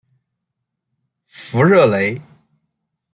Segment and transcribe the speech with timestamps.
[1.25, 2.19] 弗热雷。